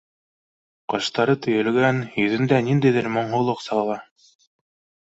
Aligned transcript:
Ҡаштары 0.93 1.35
төйөлгән, 1.47 2.01
йөҙөндә 2.25 2.63
ниндәйҙер 2.71 3.13
моңһоулыҡ 3.19 3.65
сағыла. 3.71 4.05